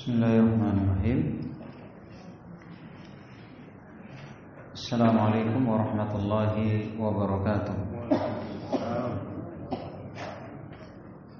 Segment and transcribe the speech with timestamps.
[0.00, 1.20] بسم الله الرحمن الرحيم
[4.72, 6.54] السلام عليكم ورحمة الله
[6.96, 7.76] وبركاته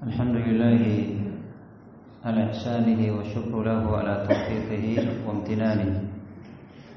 [0.05, 0.81] الحمد لله
[2.25, 4.85] على إحسانه والشكر له على توفيقه
[5.25, 5.89] وامتنانه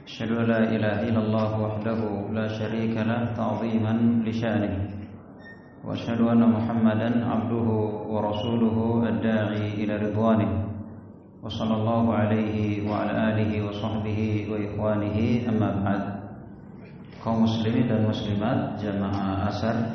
[0.05, 2.01] أشهد أن لا إله إلا الله وحده
[2.37, 4.73] لا شريك له تعظيما لشانه
[5.85, 7.69] وأشهد أن محمدا عبده
[8.13, 8.77] ورسوله
[9.09, 10.64] الداعي إلى رضوانه
[11.44, 12.58] وصلى الله عليه
[12.90, 14.20] وعلى آله وصحبه
[14.52, 15.18] وإخوانه
[15.50, 16.20] أما بعد
[17.20, 19.92] kaum muslimin dan muslimat jamaah asar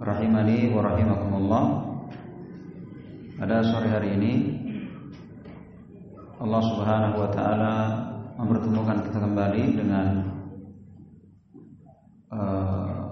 [0.00, 1.64] rahimani wa rahimakumullah
[3.36, 4.32] pada sore hari ini
[6.40, 7.74] Allah Subhanahu wa taala
[8.40, 10.06] mempertemukan kita kembali dengan
[12.32, 13.04] uh,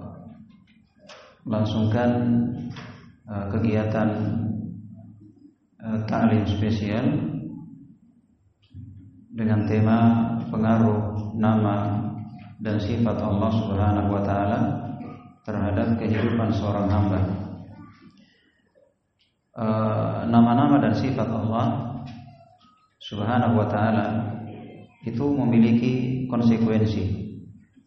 [1.44, 2.10] melangsungkan
[3.28, 4.41] uh, kegiatan uh,
[6.13, 7.09] ta'lim spesial
[9.33, 9.97] dengan tema
[10.53, 12.05] pengaruh nama
[12.61, 14.59] dan sifat Allah Subhanahu wa taala
[15.41, 17.19] terhadap kehidupan seorang hamba.
[20.29, 21.97] Nama-nama dan sifat Allah
[23.01, 24.05] Subhanahu wa taala
[25.01, 27.25] itu memiliki konsekuensi.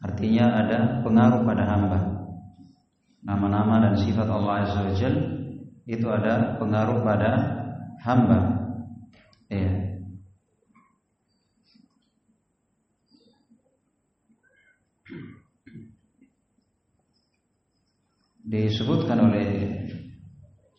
[0.03, 1.99] Artinya ada pengaruh pada hamba.
[3.23, 4.95] Nama-nama dan sifat Allah Azza wa
[5.87, 7.56] itu ada pengaruh pada
[8.07, 8.39] hamba.
[9.51, 9.87] Ya.
[18.47, 19.75] disebutkan oleh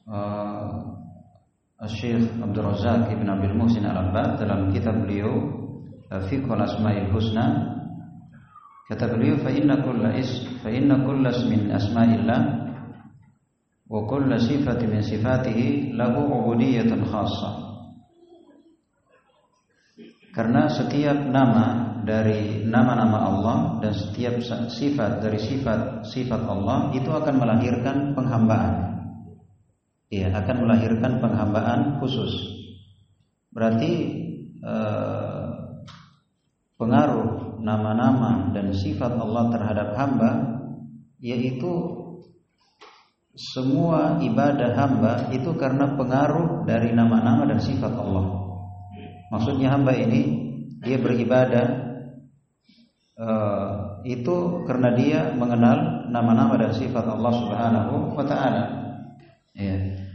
[0.08, 0.88] uh,
[1.83, 5.36] Syekh Abdul Razak Ibn Abdul Muhsin Al-Abbad dalam kitab beliau
[6.31, 7.75] Fiqh al-Asma'il Husna
[8.88, 12.67] kata beliau fa inna kulla is fa inna kulla ismin asma'illah
[13.87, 17.67] wa kulla sifatin min sifatihi lahu ubudiyatun khassah
[20.37, 24.37] karena setiap nama dari nama-nama Allah dan setiap
[24.70, 29.02] sifat dari sifat-sifat Allah itu akan melahirkan penghambaan.
[30.14, 32.31] Iya, akan melahirkan penghambaan khusus.
[33.49, 33.92] Berarti
[34.61, 35.45] eh,
[36.77, 40.31] pengaruh nama-nama dan sifat Allah terhadap hamba
[41.17, 41.97] yaitu
[43.37, 48.25] semua ibadah hamba itu karena pengaruh dari nama-nama dan sifat Allah.
[49.30, 50.49] Maksudnya hamba ini
[50.81, 51.87] dia beribadah
[53.17, 58.64] Uh, itu karena dia mengenal nama-nama dan sifat Allah Subhanahu wa taala.
[59.58, 60.05] Ya.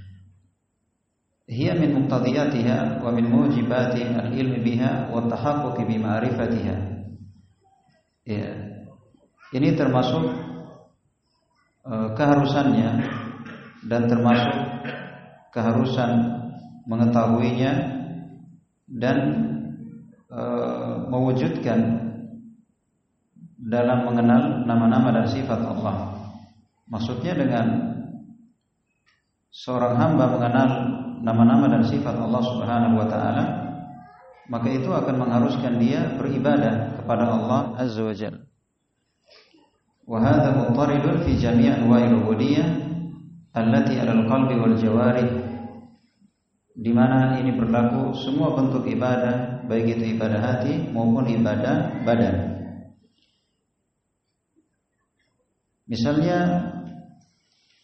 [1.51, 6.77] Hiya min muqtadiyatiha wa min mujibati al-ilmi biha wa tahaqquq bi ma'rifatiha.
[8.23, 8.51] Ya.
[9.51, 10.42] Ini termasuk
[11.89, 12.91] keharusannya
[13.87, 14.55] dan termasuk
[15.51, 16.11] keharusan
[16.87, 17.73] mengetahuinya
[18.87, 19.19] dan
[20.31, 21.81] uh, mewujudkan
[23.63, 26.19] dalam mengenal nama-nama dan sifat Allah.
[26.91, 27.67] Maksudnya dengan
[29.55, 30.69] seorang hamba mengenal
[31.23, 33.45] nama-nama dan sifat Allah Subhanahu wa taala,
[34.51, 38.52] maka itu akan mengharuskan dia beribadah kepada Allah Azza wa Jalla.
[40.13, 42.69] Muttaridun fi jami' anwa'il ubudiyyah
[43.57, 45.29] allati 'ala al-qalbi wal jawarih
[46.77, 52.37] di mana ini berlaku semua bentuk ibadah baik itu ibadah hati maupun ibadah badan.
[55.89, 56.39] Misalnya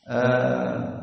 [0.04, 0.98] uh,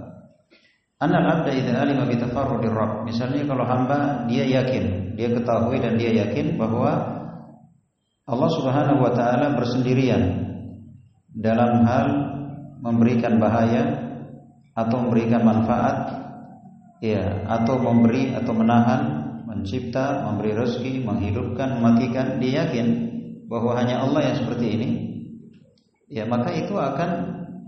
[0.96, 3.04] Anal abda idza alima bi tafarrudir rabb.
[3.04, 7.20] Misalnya kalau hamba dia yakin, dia ketahui dan dia yakin bahwa
[8.26, 10.45] Allah Subhanahu wa taala bersendirian
[11.36, 12.08] dalam hal
[12.80, 13.84] memberikan bahaya
[14.72, 15.96] atau memberikan manfaat
[17.04, 19.02] ya atau memberi atau menahan,
[19.44, 22.88] mencipta, memberi rezeki, menghidupkan, mematikan, dia yakin
[23.52, 24.90] bahwa hanya Allah yang seperti ini
[26.08, 27.10] ya maka itu akan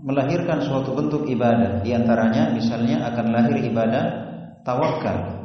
[0.02, 1.84] melahirkan suatu bentuk ibadah.
[1.84, 4.04] Di antaranya misalnya akan lahir ibadah
[4.64, 5.38] tawakal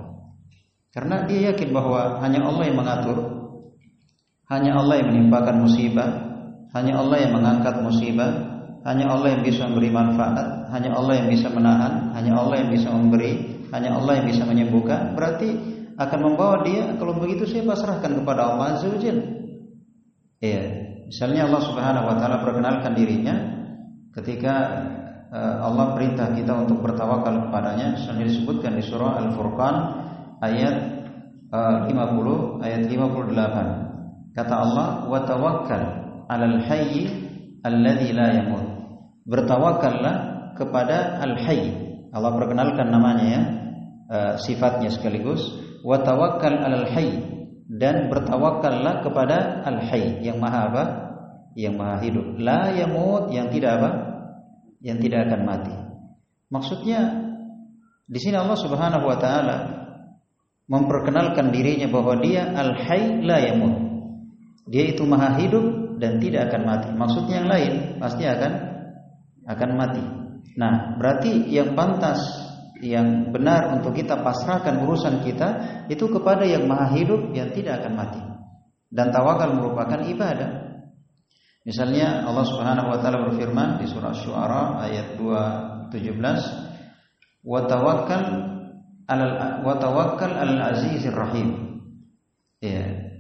[0.93, 3.17] karena dia yakin bahwa hanya Allah yang mengatur
[4.47, 6.32] hanya Allah yang menimpakan musibah
[6.73, 8.51] hanya Allah yang mengangkat musibah.
[8.83, 10.67] Hanya Allah yang bisa memberi manfaat.
[10.73, 12.11] Hanya Allah yang bisa menahan.
[12.17, 13.31] Hanya Allah yang bisa memberi.
[13.69, 15.13] Hanya Allah yang bisa menyembuhkan.
[15.13, 15.49] Berarti
[15.93, 18.89] akan membawa dia kalau begitu saya pasrahkan kepada Allah Azza
[20.41, 20.63] iya.
[21.05, 23.35] Misalnya Allah Subhanahu wa taala perkenalkan dirinya.
[24.13, 24.53] Ketika
[25.33, 29.75] Allah perintah kita untuk bertawakal kepadanya misalnya disebutkan di surah Al-Furqan
[30.45, 30.75] ayat
[31.49, 31.89] 50
[32.61, 37.09] ayat 58 kata Allah wa tawakkal 'alal hayy
[37.63, 38.65] alladzi la yamut
[39.27, 40.15] bertawakallah
[40.59, 41.73] kepada al-hayy
[42.13, 43.41] Allah perkenalkan namanya ya
[44.37, 45.41] sifatnya sekaligus
[45.81, 47.33] wa tawakkal 'alal hayy
[47.73, 50.83] dan bertawakallah kepada al-hayy yang maha apa?
[51.57, 52.25] Yang maha hidup.
[52.37, 53.91] La yamut yang tidak apa?
[54.83, 55.75] Yang tidak akan mati.
[56.51, 56.99] Maksudnya
[58.05, 59.57] di sini Allah Subhanahu wa taala
[60.67, 63.75] memperkenalkan dirinya bahwa dia al-hayy la yamut.
[64.69, 65.65] Dia itu maha hidup
[65.97, 66.89] dan tidak akan mati.
[66.93, 68.51] Maksudnya yang lain pasti akan
[69.43, 70.03] akan mati.
[70.55, 72.21] Nah, berarti yang pantas
[72.83, 75.49] yang benar untuk kita pasrahkan urusan kita
[75.87, 78.21] itu kepada yang maha hidup yang tidak akan mati.
[78.93, 80.51] Dan tawakal merupakan ibadah.
[81.63, 86.43] Misalnya Allah Subhanahu wa taala berfirman di surah Syuara ayat 217,
[87.41, 88.23] "Wa tawakkal
[89.07, 91.79] 'alal wa tawakkal 'alal azizir rahim."
[92.59, 93.12] Ya.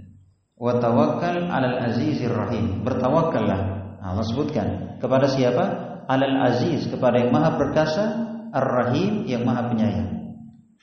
[0.59, 2.81] Wa tawakkal 'alal azizir rahim.
[2.85, 3.59] Bertawakkallah.
[4.03, 5.65] Allah sebutkan kepada siapa?
[6.03, 8.23] Alal aziz kepada yang maha perkasa
[8.53, 10.09] Ar-Rahim yang Maha Penyayang.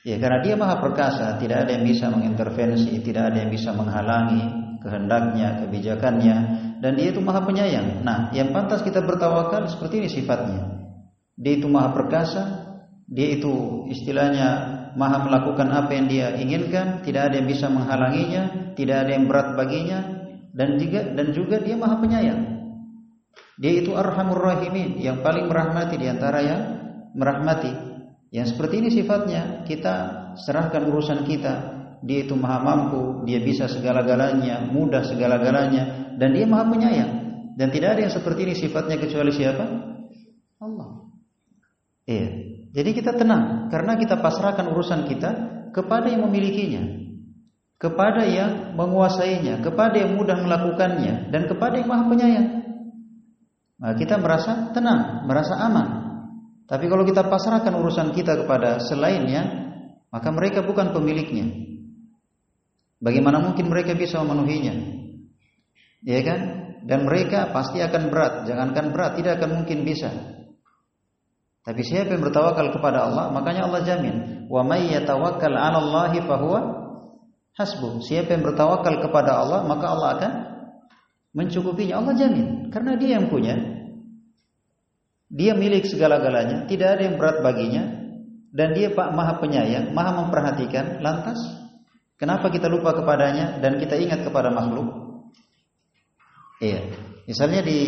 [0.03, 4.43] Ya, karena Dia Maha Perkasa, tidak ada yang bisa mengintervensi, tidak ada yang bisa menghalangi
[4.83, 6.35] kehendaknya, kebijakannya,
[6.83, 8.03] dan Dia itu Maha Penyayang.
[8.03, 10.61] Nah, yang pantas kita bertawakal seperti ini sifatnya.
[11.39, 12.43] Dia itu Maha Perkasa,
[13.07, 14.47] Dia itu istilahnya
[14.99, 19.55] Maha melakukan apa yang Dia inginkan, tidak ada yang bisa menghalanginya, tidak ada yang berat
[19.55, 19.99] baginya,
[20.51, 22.41] dan juga dan juga Dia Maha Penyayang.
[23.61, 26.61] Dia itu Arhamur Rahimin, yang paling merahmati di antara yang
[27.13, 27.71] merahmati.
[28.31, 29.95] Yang seperti ini sifatnya, kita
[30.39, 31.53] serahkan urusan kita.
[32.01, 37.11] Dia itu maha mampu, dia bisa segala-galanya, mudah segala-galanya, dan dia maha penyayang.
[37.53, 39.65] Dan tidak ada yang seperti ini sifatnya kecuali siapa?
[40.57, 41.11] Allah.
[42.09, 42.29] Iya.
[42.71, 45.29] Jadi kita tenang karena kita pasrahkan urusan kita
[45.75, 46.81] kepada yang memilikinya,
[47.81, 52.49] kepada yang menguasainya, kepada yang mudah melakukannya, dan kepada yang maha penyayang.
[53.81, 55.87] Nah, kita merasa tenang, merasa aman.
[56.69, 59.73] Tapi kalau kita pasrahkan urusan kita kepada selainnya,
[60.13, 61.49] maka mereka bukan pemiliknya.
[63.01, 64.77] Bagaimana mungkin mereka bisa memenuhinya?
[66.05, 66.39] Ya kan?
[66.85, 70.13] Dan mereka pasti akan berat, jangankan berat, tidak akan mungkin bisa.
[71.65, 76.80] Tapi siapa yang bertawakal kepada Allah, makanya Allah jamin, "Wa may yatawakkal 'ala Allahi fahuwa
[77.55, 80.31] hasbuh." Siapa yang bertawakal kepada Allah, maka Allah akan
[81.35, 81.99] mencukupinya.
[82.03, 83.55] Allah jamin, karena Dia yang punya.
[85.31, 88.01] Dia milik segala-galanya, tidak ada yang berat baginya,
[88.51, 90.99] dan dia Pak Maha Penyayang, Maha memperhatikan.
[90.99, 91.39] Lantas,
[92.19, 94.91] kenapa kita lupa kepadanya dan kita ingat kepada makhluk?
[96.59, 96.83] Iya.
[97.25, 97.79] Misalnya di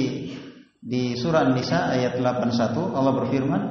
[0.79, 3.61] di surah An-Nisa ayat 81 Allah berfirman,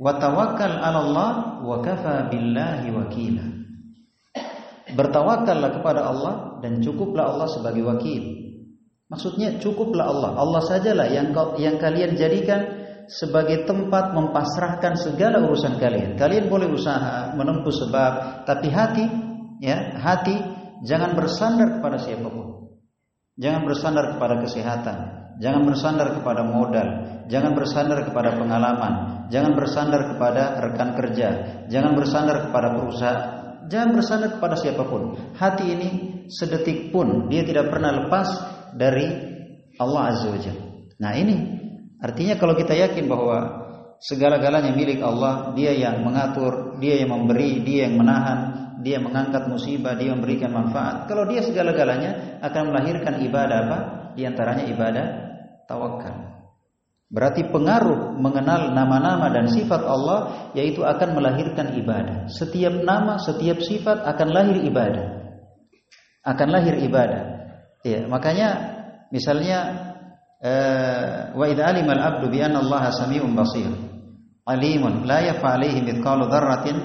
[0.00, 1.30] "Wa tawakkal 'ala Allah
[1.60, 3.46] wa kafa billahi wakila."
[4.86, 8.22] Bertawakallah kepada Allah dan cukuplah Allah sebagai wakil.
[9.06, 10.30] Maksudnya cukuplah Allah.
[10.38, 16.18] Allah sajalah yang yang kalian jadikan sebagai tempat mempasrahkan segala urusan kalian.
[16.18, 19.06] Kalian boleh usaha menempuh sebab, tapi hati,
[19.62, 20.34] ya, hati
[20.82, 22.78] jangan bersandar kepada siapa pun.
[23.36, 24.96] Jangan bersandar kepada kesehatan,
[25.44, 26.88] jangan bersandar kepada modal,
[27.28, 28.92] jangan bersandar kepada pengalaman,
[29.28, 31.28] jangan bersandar kepada rekan kerja,
[31.68, 33.35] jangan bersandar kepada perusahaan,
[33.66, 35.18] jangan bersandar kepada siapa pun.
[35.36, 35.88] Hati ini
[36.30, 38.28] sedetik pun dia tidak pernah lepas
[38.74, 39.06] dari
[39.76, 40.64] Allah Azza wa Jalla.
[40.96, 41.56] Nah, ini
[41.96, 43.38] Artinya kalau kita yakin bahwa
[44.04, 48.38] segala-galanya milik Allah, Dia yang mengatur, Dia yang memberi, Dia yang menahan,
[48.84, 51.08] Dia mengangkat musibah, Dia memberikan manfaat.
[51.08, 53.78] Kalau Dia segala-galanya akan melahirkan ibadah apa?
[54.12, 55.06] Di antaranya ibadah
[55.64, 56.35] tawakal.
[57.06, 62.26] Berarti pengaruh mengenal nama-nama dan sifat Allah yaitu akan melahirkan ibadah.
[62.26, 65.06] Setiap nama, setiap sifat akan lahir ibadah.
[66.26, 67.22] Akan lahir ibadah.
[67.86, 68.48] Ya, makanya
[69.14, 69.58] misalnya
[71.32, 73.70] wa idza alima al-'abdu bi anna Allah samii'un basir
[74.46, 76.76] alimun la yafa 'alaihi mithqalu dzarratin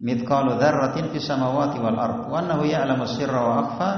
[0.00, 3.90] mithqalu dzarratin fis samawati wal ard wa annahu ya'lamu sirra wa akhfa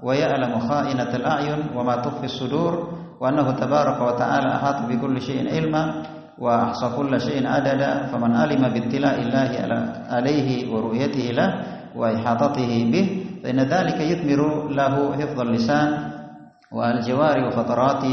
[0.00, 6.02] wa ya'lamu kha'inatal a'yun wa ma tukhfi sudur وأنه تبارك وتعالى أحاط بكل شيء علما
[6.38, 9.50] وأحصى كل شيء عددا فمن علم بابتلاء الله
[10.08, 11.50] عليه ورؤيته له
[11.96, 13.06] وإحاطته به
[13.44, 15.88] فإن ذلك يثمر له حفظ اللسان
[16.72, 18.04] والجوار وفترات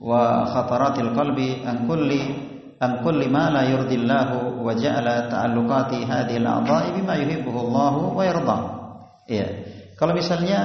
[0.00, 2.10] وخطرات القلب عن كل
[2.82, 4.28] عن كل ما لا يرضي الله
[4.62, 8.62] وجعل تعلقات هذه الأعضاء بما يحبه الله ويرضاه.
[9.98, 10.60] Kalau misalnya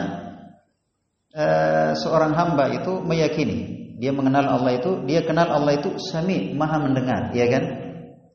[1.33, 6.81] eh, seorang hamba itu meyakini dia mengenal Allah itu dia kenal Allah itu sami maha
[6.81, 7.63] mendengar ya kan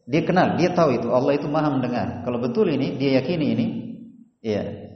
[0.08, 3.66] dia kenal dia tahu itu Allah itu maha mendengar kalau betul ini dia yakini ini
[4.42, 4.88] ya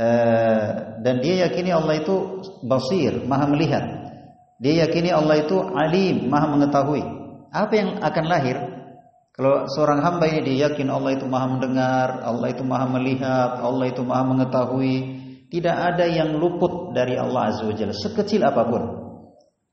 [0.00, 0.66] Eh,
[1.04, 3.84] dan dia yakini Allah itu basir, maha melihat.
[4.56, 7.04] Dia yakini Allah itu alim, maha mengetahui.
[7.50, 8.56] Apa yang akan lahir
[9.34, 13.88] Kalau seorang hamba ini dia yakin Allah itu maha mendengar, Allah itu maha melihat, Allah
[13.88, 14.94] itu maha mengetahui,
[15.48, 18.82] tidak ada yang luput dari Allah Azza wa Jalla, sekecil apa pun.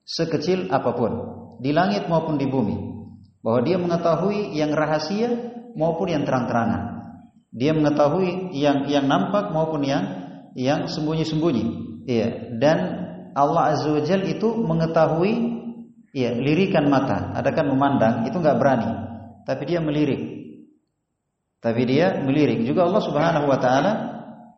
[0.07, 1.11] Sekecil apa pun,
[1.59, 2.95] di langit maupun di bumi.
[3.43, 5.29] Bahwa dia mengetahui yang rahasia
[5.75, 6.95] maupun yang terang-terangan.
[7.51, 10.03] Dia mengetahui yang yang nampak maupun yang
[10.55, 11.65] yang sembunyi-sembunyi.
[12.07, 12.77] Iya, dan
[13.35, 15.33] Allah Azza wa Jalla itu mengetahui
[16.15, 17.35] ya lirikan mata.
[17.35, 18.91] Ada kan memandang itu nggak berani
[19.47, 20.21] tapi dia melirik.
[21.63, 22.67] Tapi dia melirik.
[22.67, 23.91] Juga Allah Subhanahu wa taala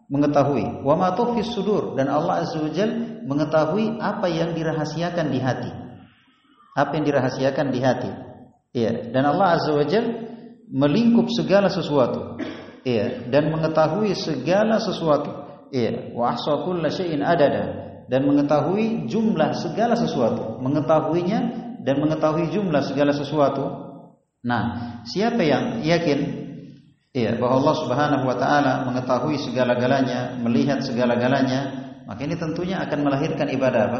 [0.09, 1.13] mengetahui wa ma
[1.45, 2.89] sudur dan Allah Azza wajal
[3.29, 5.69] mengetahui apa yang dirahasiakan di hati.
[6.73, 8.11] Apa yang dirahasiakan di hati.
[8.73, 10.05] Iya, dan Allah Azza wajal
[10.73, 12.41] melingkup segala sesuatu.
[12.81, 15.29] Iya, dan mengetahui segala sesuatu.
[15.69, 16.57] Iya, wa ahsa
[16.89, 21.39] syai'in adada dan mengetahui jumlah segala sesuatu, mengetahuinya
[21.85, 23.89] dan mengetahui jumlah segala sesuatu
[24.39, 26.19] Nah, siapa yang yakin
[27.11, 31.78] ya bahwa Allah Subhanahu wa taala mengetahui segala-galanya, melihat segala-galanya,
[32.09, 33.99] maka ini tentunya akan melahirkan ibadah apa?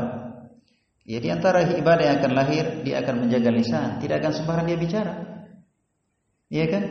[1.05, 4.77] Ya di antara ibadah yang akan lahir, dia akan menjaga lisan, tidak akan sembarang dia
[4.81, 5.13] bicara.
[6.49, 6.83] Iya kan?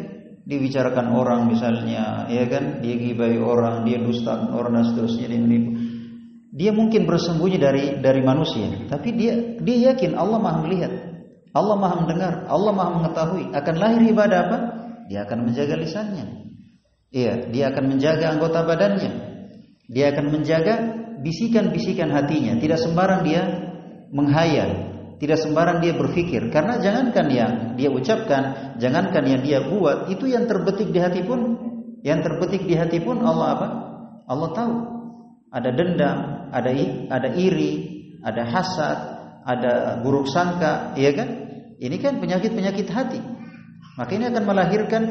[0.47, 2.79] Dibicarakan orang misalnya, ya kan?
[2.87, 5.71] Dia gibai orang, dia dusta orang dan seterusnya dia menipu.
[6.55, 10.93] Dia mungkin bersembunyi dari dari manusia, tapi dia dia yakin Allah Maha melihat.
[11.55, 13.45] Allah Maha mendengar, Allah Maha mengetahui.
[13.55, 14.59] Akan lahir ibadah apa?
[15.11, 16.27] Dia akan menjaga lisannya.
[17.11, 19.13] Iya, dia akan menjaga anggota badannya.
[19.89, 20.75] Dia akan menjaga
[21.23, 22.57] bisikan-bisikan hatinya.
[22.59, 23.43] Tidak sembarang dia
[24.11, 24.71] menghayal,
[25.19, 26.49] tidak sembarang dia berpikir.
[26.49, 31.41] Karena jangankan yang dia ucapkan, jangankan yang dia buat, itu yang terbetik di hati pun,
[32.07, 33.69] yang terbetik di hati pun Allah apa?
[34.29, 34.75] Allah tahu.
[35.49, 36.19] Ada dendam,
[36.53, 36.71] ada
[37.09, 37.73] ada iri,
[38.21, 38.99] ada hasad,
[39.49, 39.73] ada
[40.05, 41.29] buruk sangka, iya kan?
[41.81, 43.21] Ini kan penyakit-penyakit hati.
[43.97, 45.03] Maka ini akan melahirkan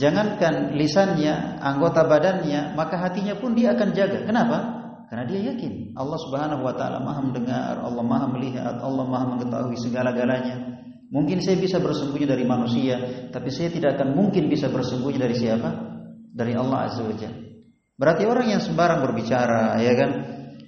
[0.00, 4.24] jangankan lisannya, anggota badannya, maka hatinya pun dia akan jaga.
[4.24, 4.75] Kenapa?
[5.06, 9.78] Karena dia yakin Allah Subhanahu wa taala Maha mendengar, Allah Maha melihat, Allah Maha mengetahui
[9.78, 10.82] segala-galanya.
[11.14, 12.98] Mungkin saya bisa bersembunyi dari manusia,
[13.30, 15.70] tapi saya tidak akan mungkin bisa bersembunyi dari siapa?
[16.34, 17.38] Dari Allah Azza wa Jalla.
[17.96, 20.10] Berarti orang yang sembarang berbicara, ya kan?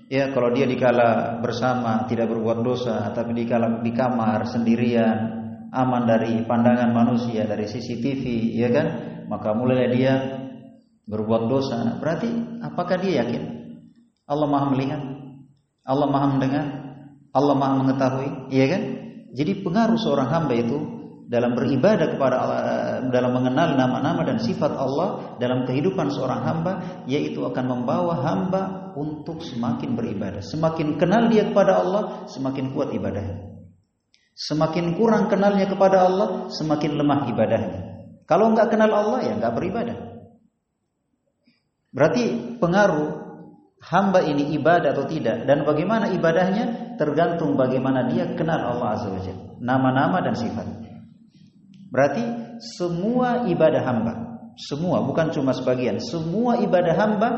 [0.09, 5.19] Ya, kalau dia dikala bersama tidak berbuat dosa, tapi dikala di kamar sendirian,
[5.75, 8.87] aman dari pandangan manusia, dari CCTV, ya kan?
[9.27, 10.15] Maka mulai dia
[11.11, 11.99] berbuat dosa.
[11.99, 13.58] Berarti apakah dia yakin
[14.29, 15.01] Allah Maha melihat?
[15.89, 16.67] Allah Maha mendengar?
[17.33, 18.83] Allah Maha mengetahui, ya kan?
[19.33, 20.77] Jadi pengaruh seorang hamba itu
[21.29, 22.61] dalam beribadah kepada Allah,
[23.13, 26.73] dalam mengenal nama-nama dan sifat Allah dalam kehidupan seorang hamba,
[27.05, 30.41] yaitu akan membawa hamba untuk semakin beribadah.
[30.41, 33.49] Semakin kenal dia kepada Allah, semakin kuat ibadahnya.
[34.33, 37.81] Semakin kurang kenalnya kepada Allah, semakin lemah ibadahnya.
[38.29, 39.99] Kalau nggak kenal Allah ya nggak beribadah.
[41.91, 43.18] Berarti pengaruh
[43.79, 49.23] hamba ini ibadah atau tidak dan bagaimana ibadahnya tergantung bagaimana dia kenal Allah Azza wa
[49.59, 51.03] Nama-nama dan sifatnya.
[51.91, 52.23] Berarti
[52.63, 54.15] semua ibadah hamba,
[54.55, 57.29] semua bukan cuma sebagian, semua ibadah hamba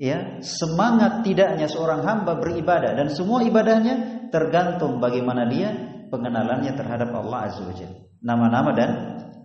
[0.00, 5.74] ya, semangat tidaknya seorang hamba beribadah dan semua ibadahnya tergantung bagaimana dia
[6.08, 8.90] pengenalannya terhadap Allah Azza wajalla, nama-nama dan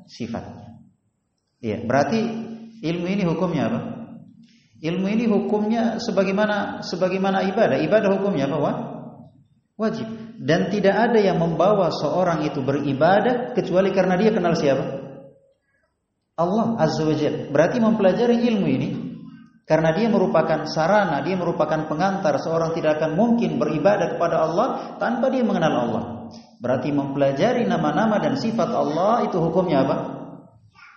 [0.07, 0.77] sifatnya.
[1.59, 2.19] Ya, berarti
[2.79, 3.98] ilmu ini hukumnya apa?
[4.79, 7.83] Ilmu ini hukumnya sebagaimana sebagaimana ibadah.
[7.83, 8.71] Ibadah hukumnya apa?
[9.75, 10.07] Wajib
[10.39, 14.83] dan tidak ada yang membawa seorang itu beribadah kecuali karena dia kenal siapa?
[16.39, 17.51] Allah Azza wa Jalla.
[17.51, 18.89] Berarti mempelajari ilmu ini
[19.67, 25.27] karena dia merupakan sarana, dia merupakan pengantar seorang tidak akan mungkin beribadah kepada Allah tanpa
[25.27, 26.03] dia mengenal Allah.
[26.63, 29.95] Berarti mempelajari nama-nama dan sifat Allah itu hukumnya apa?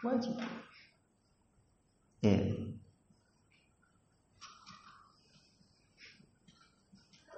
[0.07, 0.39] Wajib.
[2.23, 2.62] Ya.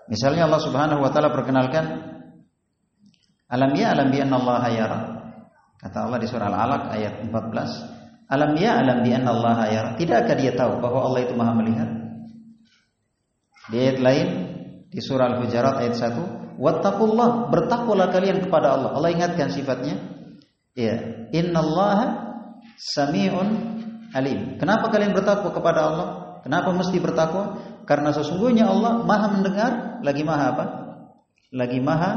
[0.09, 2.15] Misalnya Allah Subhanahu wa taala perkenalkan
[3.55, 4.99] Alam ya alam bi Allah yara.
[5.79, 8.33] Kata Allah di surah Al-Alaq ayat 14.
[8.33, 9.91] Alam ya alam bi Allah yara.
[9.95, 11.91] Tidakkah dia tahu bahwa Allah itu Maha melihat?
[13.71, 14.29] Di ayat lain
[14.91, 20.03] di surah Al-Hujarat ayat 1, "Wattaqullah, bertakwalah kalian kepada Allah." Allah ingatkan sifatnya.
[20.75, 22.35] Ya, innallaha
[22.75, 23.49] sami'un
[24.11, 24.59] alim.
[24.59, 26.09] Kenapa kalian bertakwa kepada Allah?
[26.43, 27.57] Kenapa mesti bertakwa?
[27.85, 30.65] Karena sesungguhnya Allah Maha mendengar, lagi Maha apa?
[31.55, 32.11] Lagi Maha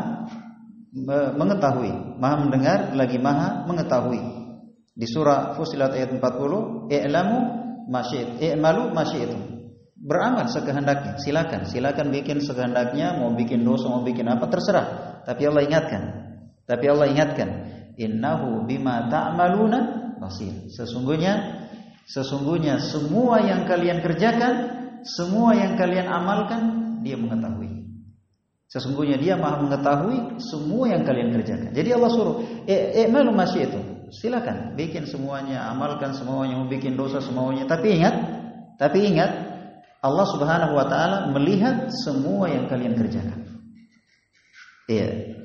[1.38, 4.22] mengetahui, Maha mendengar, lagi Maha mengetahui.
[4.98, 7.40] Di surah Fusilat ayat 40, "I'lamu
[7.88, 9.38] masyid, i'malu itu
[9.98, 14.88] Beramal sekehendaknya, silakan, silakan bikin sekehendaknya, mau bikin dosa, mau bikin apa terserah.
[15.26, 16.02] Tapi Allah ingatkan.
[16.70, 17.50] Tapi Allah ingatkan,
[17.98, 20.14] innahu bima ta'maluna.
[20.70, 21.66] Sesungguhnya
[22.06, 24.54] sesungguhnya semua yang kalian kerjakan,
[25.04, 26.62] semua yang kalian amalkan,
[27.04, 27.78] dia mengetahui.
[28.68, 31.72] Sesungguhnya dia maha mengetahui semua yang kalian kerjakan.
[31.72, 33.80] Jadi Allah suruh, eh, malu masih itu.
[34.12, 37.64] Silakan bikin semuanya, amalkan semuanya, mau bikin dosa semuanya.
[37.64, 38.16] Tapi ingat,
[38.76, 39.32] tapi ingat
[40.04, 43.40] Allah Subhanahu wa taala melihat semua yang kalian kerjakan.
[44.88, 45.36] Iya.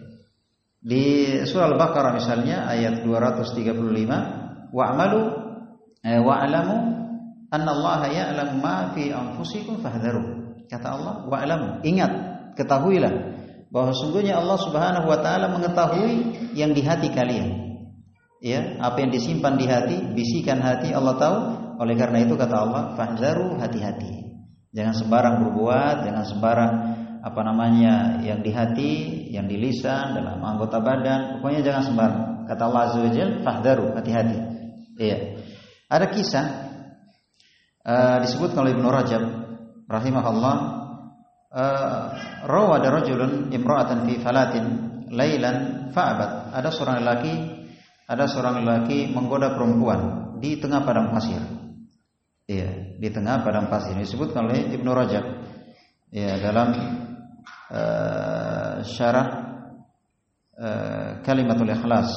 [0.82, 1.04] Di
[1.46, 5.22] surah Al-Baqarah misalnya ayat 235, wa'malu
[6.02, 7.01] eh, wa'lamu
[7.52, 10.40] anna Allah ya'lamu ma fi anfusikum fahdharu.
[10.72, 12.12] Kata Allah, wa'lamu, ingat,
[12.56, 13.12] ketahuilah
[13.72, 16.12] bahwa sungguhnya Allah Subhanahu wa taala mengetahui
[16.52, 17.72] yang di hati kalian.
[18.42, 21.38] Ya apa yang disimpan di hati bisikan hati Allah tahu.
[21.80, 24.28] Oleh karena itu kata Allah fahzaru hati-hati.
[24.76, 26.74] Jangan sembarang berbuat jangan sembarang
[27.22, 28.92] apa namanya yang di hati
[29.30, 31.38] yang di lisan dalam anggota badan.
[31.38, 32.22] Pokoknya jangan sembarang.
[32.50, 34.38] Kata Allah azza wajalla fahzaru hati-hati.
[35.00, 35.18] Iya.
[35.86, 36.46] Ada kisah
[37.86, 39.22] uh, disebut oleh Ibnu Rajab
[39.86, 40.56] rahimahullah
[41.52, 42.04] uh,
[42.46, 44.64] rawada rajulun imra'atan fi falatin
[45.12, 47.34] lailan fa'abat ada seorang lelaki
[48.08, 51.38] ada seorang lelaki menggoda perempuan di tengah padang pasir.
[52.50, 53.94] Iya, di tengah padang pasir.
[53.94, 55.24] Disebut oleh Ibnu Rajab.
[56.12, 56.74] Ya, dalam
[57.70, 59.28] uh, syarah
[60.58, 62.10] uh, Kalimatul Ikhlas.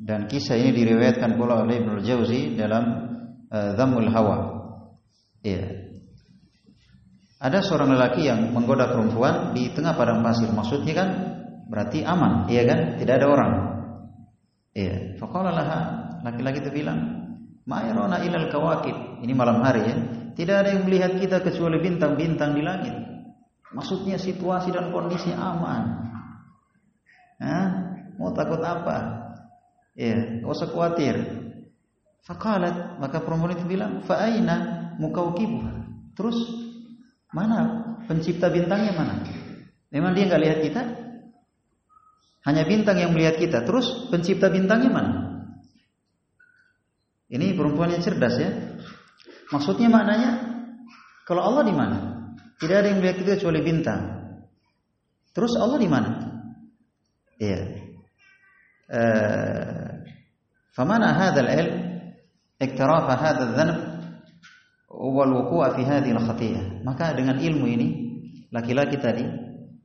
[0.00, 2.84] Dan kisah ini diriwayatkan pula oleh Ibnu Jauzi dalam
[3.52, 4.38] uh, Dhammul Hawa.
[5.44, 5.92] Iya.
[7.36, 10.48] Ada seorang lelaki yang menggoda perempuan di tengah padang pasir.
[10.48, 11.08] Maksudnya kan
[11.68, 12.96] berarti aman, iya kan?
[12.96, 13.52] Tidak ada orang.
[14.72, 15.20] Iya.
[15.20, 15.52] Faqala
[16.24, 17.00] laki-laki itu bilang,
[17.68, 19.96] "Ma'irona ilal kawakib." Ini malam hari ya.
[20.32, 22.96] Tidak ada yang melihat kita kecuali bintang-bintang di langit.
[23.76, 26.08] Maksudnya situasi dan kondisi aman.
[27.40, 27.66] Hah?
[28.16, 29.29] Mau takut apa?
[30.00, 31.14] Iya, enggak usah khawatir.
[32.24, 34.56] Faqalat, maka perempuan itu bilang, "Fa aina
[34.96, 35.72] mukawkibuha?"
[36.16, 36.36] Terus
[37.36, 39.20] mana pencipta bintangnya mana?
[39.92, 40.82] Memang dia nggak lihat kita?
[42.48, 43.60] Hanya bintang yang melihat kita.
[43.68, 45.12] Terus pencipta bintangnya mana?
[47.28, 48.50] Ini perempuan yang cerdas ya.
[49.52, 50.30] Maksudnya maknanya
[51.28, 51.98] kalau Allah di mana?
[52.56, 54.00] Tidak ada yang melihat kita kecuali bintang.
[55.36, 56.10] Terus Allah di mana?
[57.38, 57.60] Iya.
[58.90, 59.89] Eh,
[60.74, 61.74] famana hadzal ilm
[62.60, 63.76] iktirafa hadzal dhanb
[64.90, 66.64] wal wuqu'a fi hadhihi al-khati'ah.
[66.82, 67.88] Maka dengan ilmu ini
[68.50, 69.24] laki-laki tadi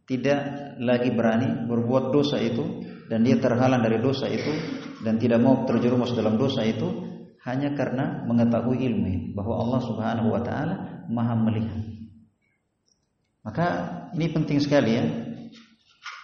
[0.05, 0.39] tidak
[0.81, 4.51] lagi berani berbuat dosa itu dan dia terhalang dari dosa itu
[5.05, 6.89] dan tidak mau terjerumus dalam dosa itu
[7.45, 11.85] hanya karena mengetahui ilmu bahwa Allah Subhanahu wa taala Maha melihat.
[13.45, 13.67] Maka
[14.17, 15.05] ini penting sekali ya.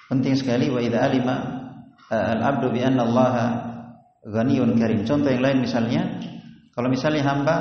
[0.10, 1.36] Penting sekali wa idza alima
[2.10, 3.34] al-'abdu bi anna Allah
[4.26, 5.06] ghaniyun karim.
[5.06, 6.22] Contoh yang lain misalnya
[6.74, 7.56] kalau misalnya hamba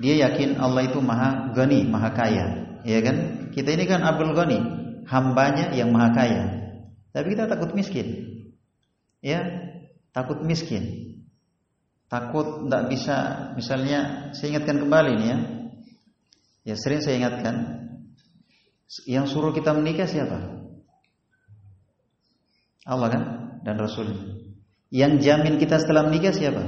[0.00, 2.46] dia yakin Allah itu Maha Ghani, Maha Kaya,
[2.86, 3.16] ya kan?
[3.52, 6.42] Kita ini kan Abdul Ghani, hambanya yang maha kaya.
[7.12, 8.08] Tapi kita takut miskin.
[9.20, 9.44] Ya,
[10.16, 11.14] takut miskin.
[12.08, 13.16] Takut tidak bisa,
[13.56, 15.38] misalnya saya ingatkan kembali nih ya.
[16.72, 17.56] Ya sering saya ingatkan.
[19.08, 20.36] Yang suruh kita menikah siapa?
[22.84, 23.22] Allah kan
[23.64, 24.12] dan Rasul.
[24.92, 26.60] Yang jamin kita setelah menikah siapa?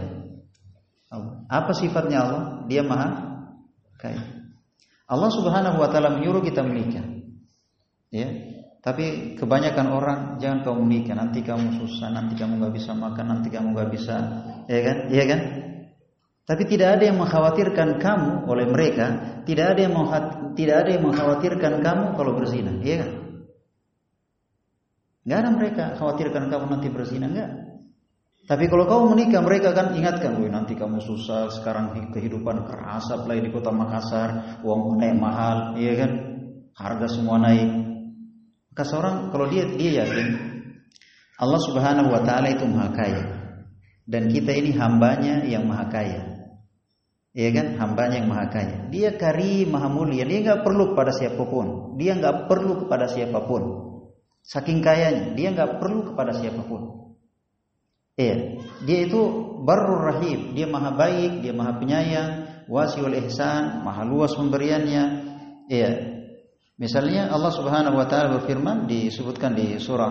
[1.13, 1.45] Allah.
[1.53, 2.43] Apa sifatnya Allah?
[2.73, 3.09] Dia maha
[4.01, 4.49] kaya.
[5.05, 7.05] Allah Subhanahu wa taala menyuruh kita menikah.
[8.09, 8.33] Ya.
[8.81, 13.49] Tapi kebanyakan orang jangan kamu menikah, nanti kamu susah, nanti kamu nggak bisa makan, nanti
[13.49, 14.17] kamu nggak bisa,
[14.69, 14.97] ya kan?
[15.09, 15.41] Iya kan?
[16.45, 19.07] Tapi tidak ada yang mengkhawatirkan kamu oleh mereka,
[19.49, 19.95] tidak ada yang
[20.53, 23.11] tidak ada yang mengkhawatirkan kamu kalau berzina, iya kan?
[25.25, 27.64] Nggak ada mereka khawatirkan kamu nanti berzina, enggak.
[28.45, 33.49] Tapi kalau kamu menikah, mereka akan ingatkan, Wih, nanti kamu susah, sekarang kehidupan keras, apalagi
[33.49, 36.13] di kota Makassar, uang naik mahal, iya kan?
[36.77, 37.85] Harga semua naik.
[38.75, 40.35] Maka seorang kalau dia dia yakin
[41.39, 43.23] Allah Subhanahu wa taala itu maha kaya
[44.03, 46.21] dan kita ini hambanya yang maha kaya.
[47.35, 47.67] Iya kan?
[47.79, 48.91] Hambanya yang maha kaya.
[48.91, 50.27] Dia karim, maha mulia.
[50.27, 51.95] Dia nggak perlu kepada siapa pun.
[52.03, 53.63] Dia nggak perlu kepada siapa pun.
[54.43, 57.14] Saking kayanya, dia nggak perlu kepada siapa pun.
[58.15, 59.21] Iya, dia itu
[59.67, 60.55] barur rahim.
[60.55, 62.31] Dia maha baik, dia maha penyayang,
[62.71, 65.05] wasiul ihsan, maha luas pemberiannya.
[65.67, 66.15] Iya,
[66.75, 70.11] Misalnya Allah Subhanahu wa taala berfirman disebutkan di surah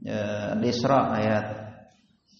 [0.00, 1.46] ya, di Isra ayat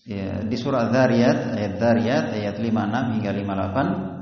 [0.08, 4.18] ya, di surah Dzariyat ayat Dzariyat ayat 56 hingga 58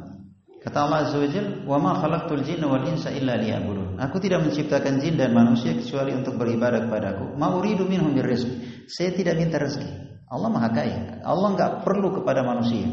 [0.67, 4.43] Kata Allah Azza wa Jalla, "Wa ma khalaqtul jinna wal insa illa liya'budun." Aku tidak
[4.43, 7.39] menciptakan jin dan manusia kecuali untuk beribadah kepadaku.
[7.39, 8.51] Ma uridu minhum rizq.
[8.91, 10.16] Saya tidak minta rezeki.
[10.27, 11.23] Allah Maha Kaya.
[11.23, 12.87] Allah enggak perlu kepada manusia.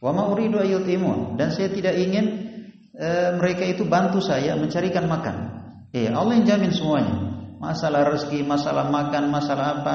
[0.00, 2.24] Wa ma uridu ayyutimun dan saya tidak ingin
[2.96, 5.36] e, mereka itu bantu saya mencarikan makan.
[5.92, 7.16] Eh, Allah yang jamin semuanya.
[7.60, 9.94] Masalah rezeki, masalah makan, masalah apa.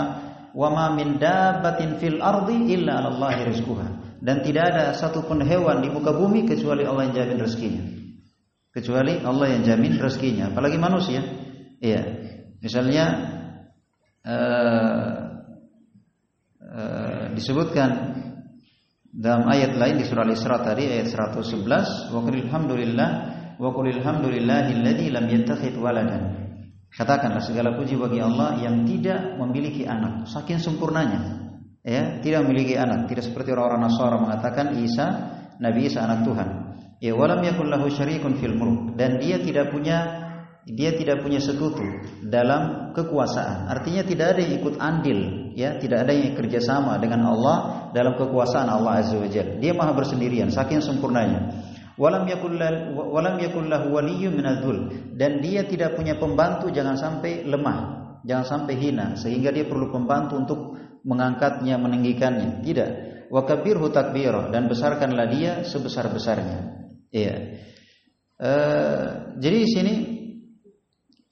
[0.53, 5.89] Wa ma min dabbatin fil ardi illa 'alallahi rizquha dan tidak ada satupun hewan di
[5.93, 7.83] muka bumi kecuali Allah yang jamin rezekinya.
[8.73, 11.21] Kecuali Allah yang jamin rezekinya, apalagi manusia.
[11.79, 12.01] Iya.
[12.59, 13.05] Misalnya
[14.25, 15.24] uh,
[16.75, 18.19] uh, disebutkan
[19.15, 23.09] dalam ayat lain di surah Al-Isra tadi ayat 111, wa qul alhamdulillah
[23.55, 26.43] wa qul alhamdulillahilladzi lam yattakhidh waladan.
[26.91, 31.45] Katakanlah segala puji bagi Allah yang tidak memiliki anak, saking sempurnanya
[31.85, 33.05] ya tidak memiliki anak.
[33.05, 35.07] Tidak seperti orang-orang Nasara mengatakan Isa
[35.61, 36.49] Nabi Isa anak Tuhan.
[36.99, 38.97] Ya walam yakul lahu syarikun fil mulk.
[38.97, 40.25] Dan dia tidak punya
[40.65, 41.85] dia tidak punya sekutu
[42.25, 43.69] dalam kekuasaan.
[43.69, 45.19] Artinya tidak ada yang ikut andil
[45.55, 50.51] ya tidak ada yang kerjasama dengan Allah dalam kekuasaan Allah azza wajalla dia maha bersendirian
[50.51, 51.55] saking sempurnanya
[51.95, 52.53] walam yakul
[53.15, 57.79] walam minadzul dan dia tidak punya pembantu jangan sampai lemah
[58.27, 60.59] jangan sampai hina sehingga dia perlu pembantu untuk
[61.05, 62.65] mengangkatnya, meninggikannya.
[62.65, 62.89] Tidak.
[63.29, 66.59] Wa kabirhu dan besarkanlah dia sebesar-besarnya.
[67.13, 67.35] Iya.
[68.35, 68.51] E,
[69.39, 69.93] jadi di sini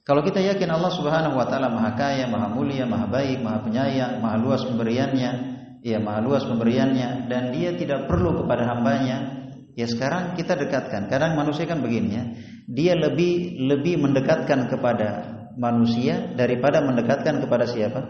[0.03, 4.19] kalau kita yakin Allah Subhanahu wa taala Maha Kaya, Maha Mulia, Maha Baik, Maha Penyayang,
[4.19, 5.31] Maha luas pemberiannya,
[5.79, 9.47] ya Maha luas pemberiannya dan dia tidak perlu kepada hambanya,
[9.79, 11.07] ya sekarang kita dekatkan.
[11.07, 12.23] Kadang manusia kan begini ya,
[12.67, 18.03] dia lebih lebih mendekatkan kepada manusia daripada mendekatkan kepada siapa?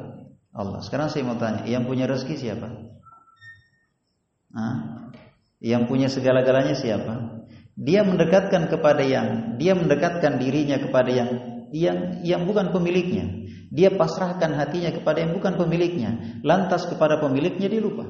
[0.50, 0.82] Allah.
[0.82, 2.68] Sekarang saya mau tanya, yang punya rezeki siapa?
[4.50, 4.76] Hah?
[5.62, 7.46] Yang punya segala-galanya siapa?
[7.78, 13.50] Dia mendekatkan kepada yang dia mendekatkan dirinya kepada yang yang yang bukan pemiliknya.
[13.74, 16.40] Dia pasrahkan hatinya kepada yang bukan pemiliknya.
[16.46, 18.06] Lantas kepada pemiliknya dia lupa.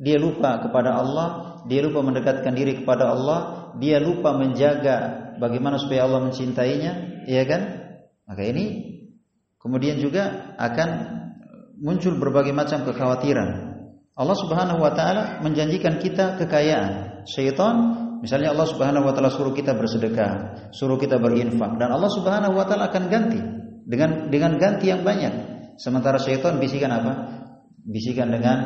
[0.00, 6.08] Dia lupa kepada Allah, dia lupa mendekatkan diri kepada Allah, dia lupa menjaga bagaimana supaya
[6.08, 7.62] Allah mencintainya, ya kan?
[8.24, 8.64] Maka ini
[9.60, 10.88] kemudian juga akan
[11.78, 13.76] muncul berbagai macam kekhawatiran.
[14.14, 17.26] Allah Subhanahu wa taala menjanjikan kita kekayaan.
[17.28, 20.32] Syaitan misalnya Allah Subhanahu wa taala suruh kita bersedekah,
[20.72, 23.40] suruh kita berinfak dan Allah Subhanahu wa taala akan ganti
[23.84, 25.52] dengan dengan ganti yang banyak.
[25.76, 27.12] Sementara syaitan bisikan apa?
[27.84, 28.58] Bisikan dengan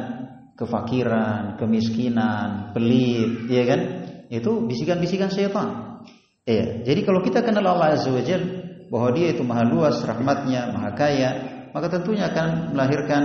[0.55, 3.81] kefakiran, kemiskinan, pelit, ya kan?
[4.31, 5.99] Itu bisikan-bisikan syaitan.
[6.47, 6.87] Iya.
[6.87, 8.23] Jadi kalau kita kenal Allah Azza wa
[8.89, 11.31] bahwa Dia itu maha luas rahmatnya, maha kaya,
[11.77, 13.23] maka tentunya akan melahirkan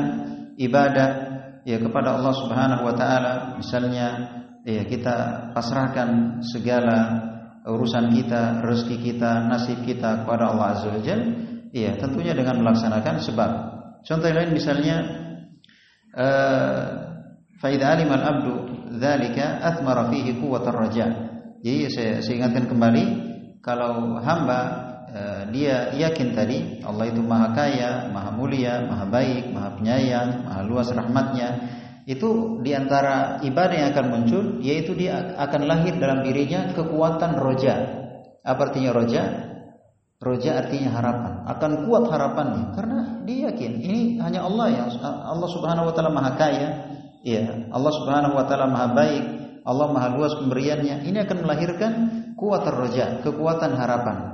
[0.60, 1.10] ibadah
[1.64, 4.08] ya kepada Allah Subhanahu wa taala misalnya
[4.64, 6.98] ya kita pasrahkan segala
[7.64, 11.28] urusan kita, rezeki kita, nasib kita kepada Allah Azza wa Jalla
[11.72, 13.52] ya tentunya dengan melaksanakan sebab.
[14.04, 14.98] Contoh lain misalnya
[16.12, 16.84] uh,
[17.56, 18.54] fa idza alima al-abdu
[19.00, 21.08] dzalika athmara fihi quwwatar raja.
[21.64, 23.04] Jadi saya, saya ingatkan kembali
[23.64, 29.78] kalau hamba Eh, dia yakin tadi Allah itu maha kaya, maha mulia, maha baik, maha
[29.78, 31.54] penyayang, maha luas rahmatnya.
[32.04, 37.76] Itu di antara ibadah yang akan muncul, yaitu dia akan lahir dalam dirinya kekuatan roja.
[38.44, 39.24] Apa artinya roja?
[40.20, 41.34] Roja artinya harapan.
[41.48, 46.32] Akan kuat harapannya karena dia yakin ini hanya Allah yang Allah Subhanahu wa taala maha
[46.36, 46.70] kaya.
[47.24, 49.24] Ya, Allah Subhanahu wa taala maha baik,
[49.64, 51.08] Allah maha luas pemberiannya.
[51.08, 51.92] Ini akan melahirkan
[52.36, 54.34] kuat roja, kekuatan harapan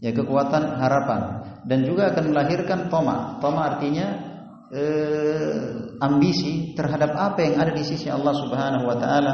[0.00, 1.20] ya kekuatan harapan
[1.68, 3.38] dan juga akan melahirkan toma.
[3.38, 4.29] Toma artinya
[4.70, 5.54] eh,
[5.98, 9.32] ambisi terhadap apa yang ada di sisi Allah Subhanahu wa taala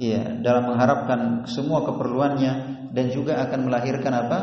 [0.00, 2.52] ya dalam mengharapkan semua keperluannya
[2.92, 4.38] dan juga akan melahirkan apa?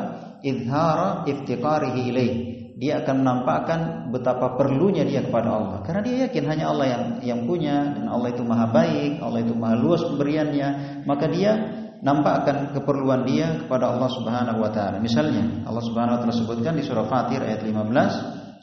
[0.45, 2.36] idhara iftiqarihi ilaih.
[2.75, 3.79] Dia akan menampakkan
[4.12, 8.36] betapa perlunya dia kepada Allah karena dia yakin hanya Allah yang yang punya dan Allah
[8.36, 10.67] itu maha baik, Allah itu maha luas pemberiannya,
[11.08, 11.55] maka dia
[12.03, 14.99] nampakkan keperluan dia kepada Allah Subhanahu wa taala.
[14.99, 18.12] Misalnya Allah Subhanahu wa taala sebutkan di surah Fatir ayat 15,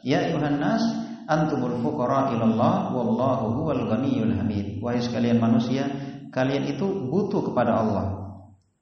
[0.04, 0.84] "Ya ayuhan nas,
[1.28, 5.86] antumul fuqara ilallah wallahu huwal ghaniyyul hamid." Wahai sekalian manusia,
[6.30, 8.06] kalian itu butuh kepada Allah.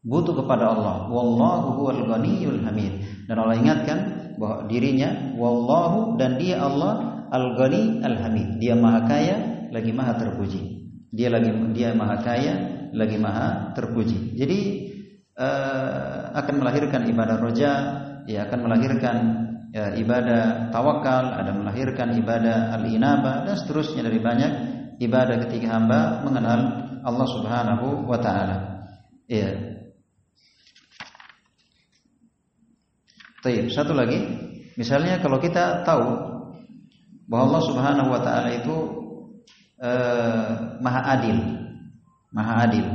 [0.01, 1.09] Butuh kepada Allah.
[1.13, 3.27] Wallahu huwal ghaniyyul hamid.
[3.29, 3.99] Dan Allah ingatkan
[4.41, 8.59] bahwa dirinya wallahu dan dia Allah al-ghani al-hamid.
[8.59, 10.91] Dia maha kaya lagi maha terpuji.
[11.11, 12.55] Dia lagi dia maha kaya
[12.91, 14.35] lagi maha terpuji.
[14.35, 14.61] Jadi
[15.39, 17.73] uh, akan melahirkan ibadah roja,
[18.27, 19.17] ya akan melahirkan
[19.71, 24.53] ya, ibadah tawakal, ada melahirkan ibadah al-inabah dan seterusnya dari banyak
[24.99, 26.61] ibadah ketika hamba mengenal
[27.07, 28.57] Allah Subhanahu wa taala.
[29.31, 29.81] Ya.
[33.41, 33.73] Taib.
[33.73, 34.21] Satu lagi,
[34.77, 36.07] misalnya kalau kita tahu
[37.25, 38.77] bahwa Allah Subhanahu wa taala itu
[39.81, 40.49] eh,
[40.83, 41.39] maha adil.
[42.35, 42.87] Maha adil.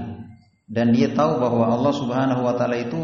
[0.69, 3.01] Dan dia tahu bahwa Allah Subhanahu wa taala itu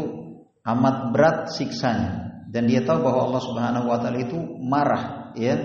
[0.62, 5.56] amat berat siksanya dan dia tahu bahwa Allah Subhanahu wa taala itu marah, ya.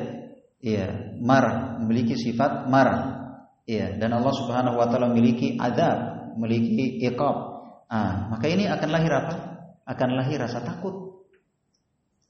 [0.58, 3.28] Iya, marah, memiliki sifat marah.
[3.68, 7.36] Iya, dan Allah Subhanahu wa taala memiliki adab, memiliki iqab.
[7.92, 9.36] Ah, maka ini akan lahir apa?
[9.84, 11.08] Akan lahir rasa takut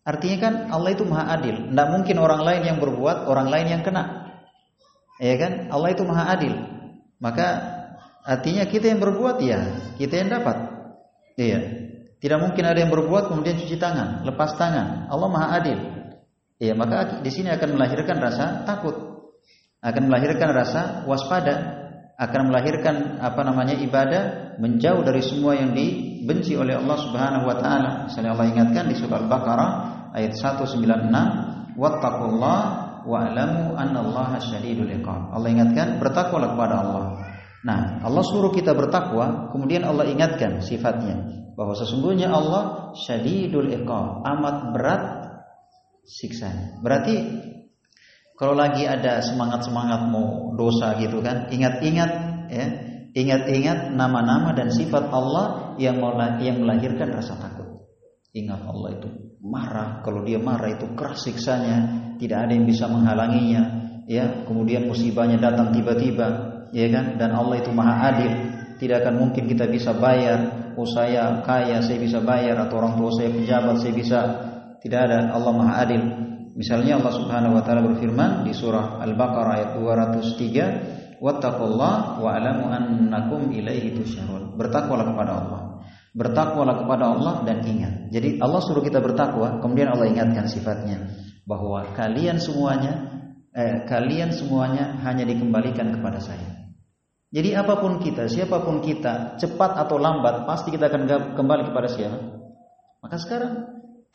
[0.08, 1.68] Artinya kan Allah itu maha adil.
[1.68, 4.32] Tidak mungkin orang lain yang berbuat, orang lain yang kena.
[5.20, 5.68] Ya kan?
[5.68, 6.56] Allah itu maha adil.
[7.20, 7.48] Maka
[8.24, 9.68] artinya kita yang berbuat ya,
[10.00, 10.58] kita yang dapat.
[11.36, 11.60] Iya.
[12.18, 15.06] Tidak mungkin ada yang berbuat kemudian cuci tangan, lepas tangan.
[15.06, 15.78] Allah maha adil.
[16.58, 18.98] Iya, maka di sini akan melahirkan rasa takut.
[19.86, 21.86] Akan melahirkan rasa waspada,
[22.18, 28.10] akan melahirkan apa namanya ibadah menjauh dari semua yang dibenci oleh Allah Subhanahu wa taala.
[28.10, 29.70] Misalnya Allah ingatkan di surah Al-Baqarah
[30.18, 32.60] ayat 196 wattaqullah
[33.06, 35.38] wa'lamu annallaha syadidul iqab.
[35.38, 37.06] Allah ingatkan bertakwalah kepada Allah.
[37.62, 44.78] Nah, Allah suruh kita bertakwa, kemudian Allah ingatkan sifatnya bahwa sesungguhnya Allah syadidul iqab, amat
[44.78, 45.04] berat
[46.06, 46.78] siksanya.
[46.86, 47.18] Berarti
[48.38, 52.12] kalau lagi ada semangat-semangat mau dosa gitu kan, ingat-ingat
[52.54, 52.66] ya,
[53.18, 55.98] ingat-ingat nama-nama dan sifat Allah yang
[56.38, 57.90] yang melahirkan rasa takut.
[58.38, 59.10] Ingat Allah itu
[59.42, 63.64] marah, kalau dia marah itu keras siksanya, tidak ada yang bisa menghalanginya,
[64.06, 64.46] ya.
[64.46, 66.28] Kemudian musibahnya datang tiba-tiba,
[66.70, 67.18] ya kan?
[67.18, 68.34] Dan Allah itu Maha Adil,
[68.78, 73.10] tidak akan mungkin kita bisa bayar, oh saya kaya saya bisa bayar atau orang tua
[73.18, 74.20] saya pejabat saya bisa.
[74.78, 76.04] Tidak ada, Allah Maha Adil.
[76.54, 83.50] Misalnya Allah Subhanahu wa taala berfirman di surah Al-Baqarah ayat 203, "Wattaqullaha wa alamu annakum
[83.54, 85.62] ilaihi tusyarun." Bertakwalah kepada Allah.
[86.18, 88.10] Bertakwalah kepada Allah dan ingat.
[88.10, 91.14] Jadi Allah suruh kita bertakwa, kemudian Allah ingatkan sifatnya
[91.46, 93.22] bahwa kalian semuanya
[93.54, 96.57] eh, kalian semuanya hanya dikembalikan kepada saya.
[97.28, 101.88] Jadi apa pun kita, siapa pun kita, cepat atau lambat pasti kita akan kembali kepada
[101.92, 102.18] siapa?
[103.04, 103.54] Maka sekarang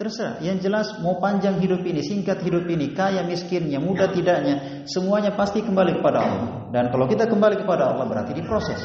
[0.00, 0.40] terserah.
[0.40, 5.60] Yang jelas mau panjang hidup ini, singkat hidup ini, kaya miskinnya, muda tidaknya, semuanya pasti
[5.60, 6.48] kembali kepada Allah.
[6.72, 8.80] Dan kalau kita kembali kepada Allah berarti diproses.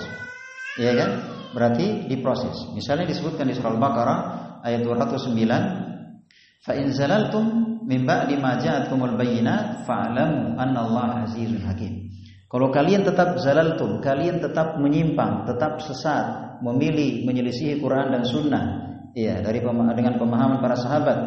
[0.76, 1.24] Ya kan?
[1.56, 2.54] Berarti diproses.
[2.76, 4.20] Misalnya disebutkan di surah Al-Baqarah
[4.62, 5.64] ayat 209,
[6.62, 12.07] "Fa in zalaltum min ba'di ma ja'atkumul bayyinat fa'lamu anna Allah azizun hakim."
[12.48, 18.66] Kalau kalian tetap zalaltum, kalian tetap menyimpang, tetap sesat, memilih menyelisihi Quran dan Sunnah,
[19.12, 21.18] ya dari dengan pemahaman para sahabat,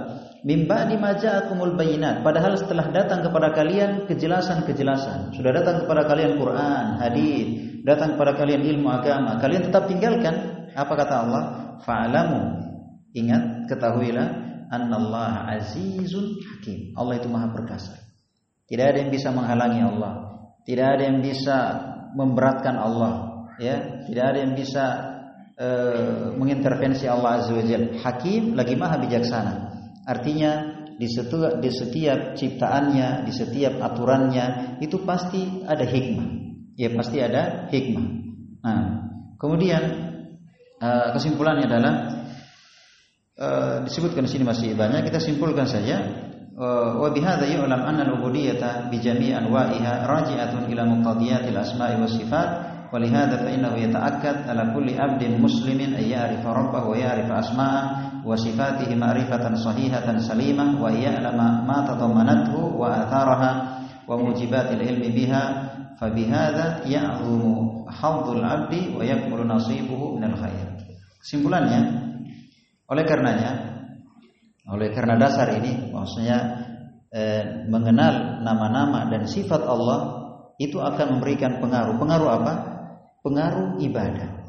[0.48, 2.24] mimba di maja'akumul bayinat.
[2.24, 7.46] Padahal setelah datang kepada kalian kejelasan-kejelasan, sudah datang kepada kalian Quran, hadis,
[7.84, 10.68] datang kepada kalian ilmu agama, kalian tetap tinggalkan.
[10.72, 11.42] Apa kata Allah?
[11.84, 12.64] Fa'lamu.
[13.12, 14.28] Ingat, ketahuilah
[14.70, 16.94] annallaha azizun hakim.
[16.94, 17.98] Allah itu maha perkasa.
[18.70, 20.29] Tidak ada yang bisa menghalangi Allah.
[20.64, 21.58] Tidak ada yang bisa
[22.14, 24.04] memberatkan Allah, ya.
[24.06, 24.84] Tidak ada yang bisa
[25.56, 27.62] uh, mengintervensi Allah Azza wa.
[28.04, 29.54] Hakim lagi maha bijaksana.
[30.04, 36.40] Artinya di setiap, di setiap ciptaannya, di setiap aturannya itu pasti ada hikmah
[36.80, 38.06] ya pasti ada hikmah.
[38.64, 38.82] Nah,
[39.36, 39.82] kemudian
[40.80, 41.94] uh, kesimpulannya adalah
[43.36, 48.97] uh, disebutkan di sini masih banyak kita simpulkan saja wa bihadza yu'lam anna al-ubudiyyata bi
[49.03, 55.99] jami' anwa'iha raji'atun ila muqtadiyatil asma'i was sifat ولهذا فإنه يتأكد على كل عبد مسلم
[55.99, 57.83] أن يعرف ربه ويعرف أسماءه
[58.23, 63.51] وصفاته معرفة صحيحة سليمة وأن يعلم ما تضمنته وآثارها
[64.07, 65.43] وموجبات العلم بها
[65.95, 70.75] Fabihada ya'zumu hadzul 'abdi wa yakmulu nasibuhu minal khair.
[71.23, 71.81] Kesimpulannya,
[72.91, 73.68] oleh karenanya,
[74.70, 76.38] oleh karena dasar ini, maksudnya
[77.10, 79.98] eh, mengenal nama-nama dan sifat Allah
[80.62, 81.98] itu akan memberikan pengaruh.
[81.98, 82.52] Pengaruh apa?
[83.26, 84.46] Pengaruh ibadah.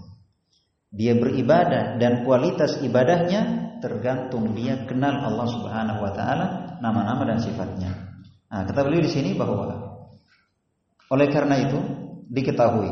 [0.91, 7.91] Dia beribadah dan kualitas ibadahnya tergantung dia kenal Allah Subhanahu wa taala, nama-nama dan sifatnya.
[8.51, 9.71] Nah, kata beliau di sini bahwa
[11.11, 11.79] oleh karena itu
[12.31, 12.91] diketahui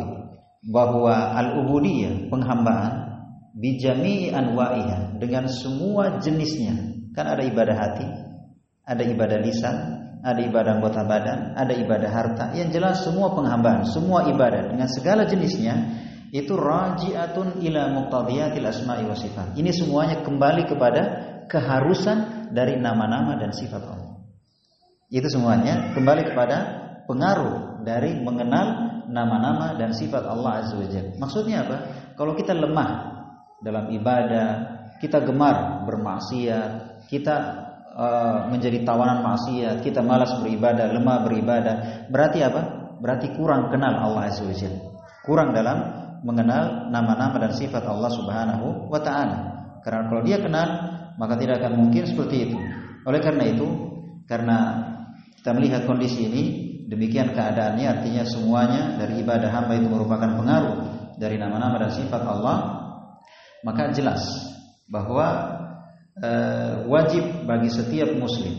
[0.68, 3.24] bahwa al-ubudiyah penghambaan
[3.56, 6.88] bijami anwa'iha dengan semua jenisnya.
[7.19, 8.08] Kan ada ibadah hati,
[8.88, 9.75] ada ibadah lisan,
[10.23, 12.45] ada ibadah anggota badan, ada ibadah harta.
[12.55, 15.99] Yang jelas semua penghambaan, semua ibadah dengan segala jenisnya
[16.32, 19.51] itu raji'atun ila muqtadiyatil asma'i wa sifat.
[19.60, 21.01] Ini semuanya kembali kepada
[21.51, 24.23] keharusan dari nama-nama dan sifat Allah.
[25.12, 26.58] Itu semuanya kembali kepada
[27.03, 31.19] pengaruh dari mengenal nama-nama dan sifat Allah Azza wa Jalla.
[31.19, 31.77] Maksudnya apa?
[32.15, 32.91] Kalau kita lemah
[33.60, 34.47] dalam ibadah,
[35.03, 37.36] kita gemar bermaksiat, kita
[37.98, 41.76] uh, menjadi tawanan maksiat, kita malas beribadah, lemah beribadah,
[42.13, 42.62] berarti apa?
[43.02, 44.80] Berarti kurang kenal Allah Azza Wajalla.
[45.26, 45.78] Kurang dalam
[46.22, 49.38] mengenal nama-nama dan sifat Allah Subhanahu wa taala.
[49.82, 50.67] Karena kalau dia kenal,
[51.17, 52.58] maka tidak akan mungkin seperti itu.
[53.08, 53.67] Oleh karena itu,
[54.28, 54.58] karena
[55.39, 56.43] kita melihat kondisi ini,
[56.91, 60.76] demikian keadaannya artinya semuanya dari ibadah hamba itu merupakan pengaruh
[61.15, 62.58] dari nama-nama dan sifat Allah,
[63.63, 64.24] maka jelas
[64.91, 65.59] bahwa
[66.19, 66.32] e,
[66.86, 68.53] wajib bagi setiap muslim,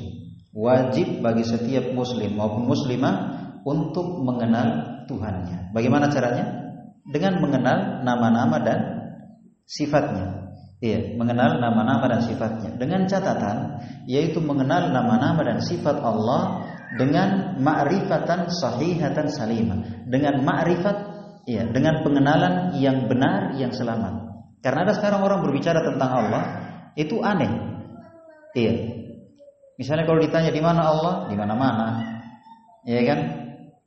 [0.57, 3.15] wajib bagi setiap muslim maupun muslimah
[3.65, 5.75] untuk mengenal Tuhannya.
[5.75, 6.47] Bagaimana caranya?
[7.03, 8.79] Dengan mengenal nama-nama dan
[9.67, 10.55] sifatnya.
[10.81, 12.73] Iya, mengenal nama-nama dan sifatnya.
[12.79, 16.65] Dengan catatan yaitu mengenal nama-nama dan sifat Allah
[16.97, 20.07] dengan ma'rifatan sahihatan salimah.
[20.09, 20.97] Dengan ma'rifat
[21.51, 24.31] iya, dengan pengenalan yang benar yang selamat.
[24.65, 26.43] Karena ada sekarang orang berbicara tentang Allah
[27.01, 27.51] itu aneh.
[28.53, 28.75] Iya.
[29.81, 31.87] Misalnya kalau ditanya di mana Allah, di mana-mana.
[32.85, 33.21] Iya kan?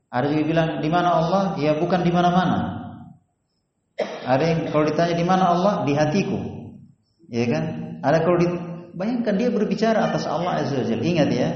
[0.09, 2.81] Ada juga bilang di mana Allah, ya bukan di mana-mana.
[4.25, 6.37] Ada yang kalau ditanya di mana Allah, di hatiku.
[7.29, 7.63] Ya kan?
[8.01, 8.47] Ada kalau di,
[8.97, 10.97] bayangkan dia berbicara atas Allah Azza wa.
[10.97, 11.49] Ingat ya,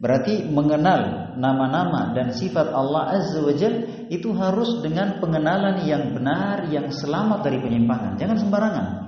[0.00, 6.68] berarti mengenal nama-nama dan sifat Allah Azza wa Jalla itu harus dengan pengenalan yang benar,
[6.68, 8.20] yang selamat dari penyimpangan.
[8.20, 9.07] Jangan sembarangan.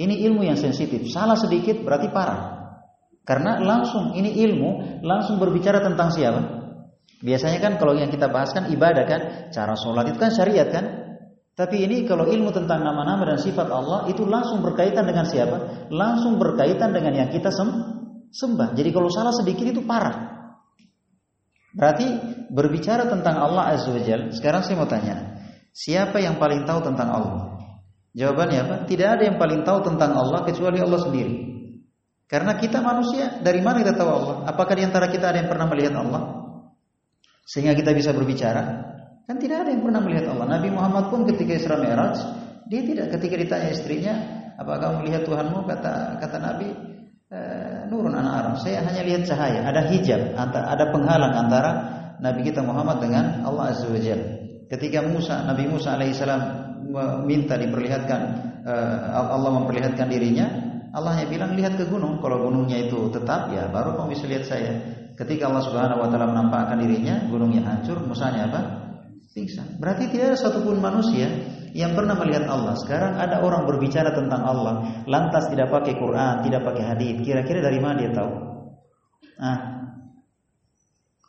[0.00, 1.04] Ini ilmu yang sensitif.
[1.12, 2.56] Salah sedikit berarti parah.
[3.20, 6.40] Karena langsung ini ilmu langsung berbicara tentang siapa?
[7.20, 10.84] Biasanya kan kalau yang kita bahas kan ibadah kan, cara sholat itu kan syariat kan,
[11.52, 15.88] tapi ini kalau ilmu tentang nama-nama dan sifat Allah itu langsung berkaitan dengan siapa?
[15.92, 17.52] Langsung berkaitan dengan yang kita
[18.32, 18.72] sembah.
[18.72, 20.32] Jadi kalau salah sedikit itu parah.
[21.76, 22.08] Berarti
[22.48, 25.36] berbicara tentang Allah Azza wa Jal, sekarang saya mau tanya,
[25.76, 27.49] siapa yang paling tahu tentang Allah?
[28.10, 28.76] Jawabannya apa?
[28.90, 31.34] Tidak ada yang paling tahu tentang Allah kecuali Allah sendiri.
[32.26, 34.36] Karena kita manusia, dari mana kita tahu Allah?
[34.46, 36.22] Apakah di antara kita ada yang pernah melihat Allah?
[37.46, 38.62] Sehingga kita bisa berbicara?
[39.26, 40.58] Kan tidak ada yang pernah melihat Allah.
[40.58, 42.18] Nabi Muhammad pun ketika Isra Mi'raj,
[42.70, 44.14] dia tidak ketika ditanya istrinya,
[44.58, 46.68] "Apakah kamu melihat Tuhanmu?" kata kata Nabi,
[47.30, 47.38] e,
[47.90, 48.54] "Nurun anak Arab.
[48.62, 51.70] Saya hanya lihat cahaya, ada hijab, ada penghalang antara
[52.22, 53.98] Nabi kita Muhammad dengan Allah Azza wa.
[54.70, 58.20] Ketika Musa, Nabi Musa alaihissalam meminta diperlihatkan
[58.66, 60.46] eh, Allah memperlihatkan dirinya,
[60.90, 62.18] Allah hanya bilang lihat ke gunung.
[62.18, 64.72] Kalau gunungnya itu tetap, ya baru kamu bisa lihat saya.
[65.14, 68.60] Ketika Allah Subhanahu wa taala menampakkan dirinya, gunungnya hancur, Musanya apa?
[69.30, 69.78] pingsan.
[69.78, 71.30] Berarti tidak ada satupun manusia
[71.70, 72.74] yang pernah melihat Allah.
[72.82, 77.14] Sekarang ada orang berbicara tentang Allah, lantas tidak pakai Quran, tidak pakai hadis.
[77.22, 78.32] Kira-kira dari mana dia tahu?
[79.40, 79.58] Ah,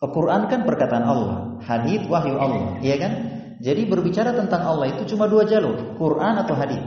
[0.01, 3.13] Al-Quran kan perkataan Allah, hadis wahyu Allah, iya kan?
[3.61, 6.81] Jadi berbicara tentang Allah itu cuma dua jalur, Quran atau hadis.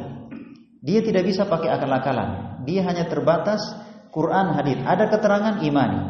[0.83, 2.61] Dia tidak bisa pakai akal-akalan.
[2.67, 3.63] Dia hanya terbatas
[4.11, 4.83] Quran, hadis.
[4.83, 6.01] Ada keterangan imani.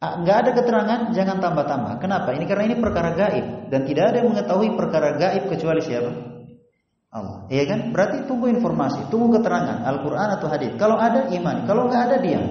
[0.00, 2.00] Enggak ada keterangan, jangan tambah-tambah.
[2.00, 2.32] Kenapa?
[2.32, 6.10] Ini karena ini perkara gaib dan tidak ada yang mengetahui perkara gaib kecuali siapa?
[7.10, 7.44] Allah.
[7.50, 7.80] Iya kan?
[7.92, 10.72] Berarti tunggu informasi, tunggu keterangan Al-Qur'an atau hadis.
[10.80, 12.46] Kalau ada iman, kalau enggak ada diam.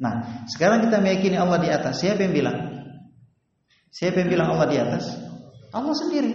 [0.00, 2.00] Nah, sekarang kita meyakini Allah di atas.
[2.00, 2.58] Siapa yang bilang?
[3.92, 5.33] Siapa yang bilang Allah di atas?
[5.74, 6.32] Allah sendiri.